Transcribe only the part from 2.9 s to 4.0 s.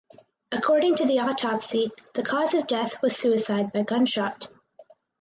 was suicide by